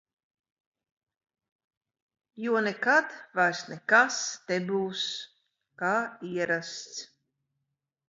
Jo 2.45 2.63
nekad 2.69 3.13
vairs 3.41 3.63
nekas 3.75 4.19
nebūs, 4.55 5.07
kā 5.85 5.95
ierasts. 6.35 7.09